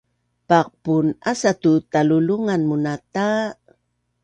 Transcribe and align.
Paqpun 0.49 1.05
asa 1.31 1.51
tu 1.61 1.71
talulungan 1.91 2.61
munata 2.69 3.27